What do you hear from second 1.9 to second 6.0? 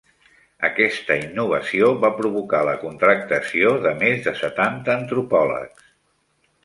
va provocar la contractació de més de setanta antropòlegs.